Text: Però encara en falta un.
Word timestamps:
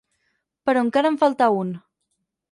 Però 0.69 0.81
encara 0.85 1.11
en 1.15 1.19
falta 1.23 1.49
un. 1.57 1.75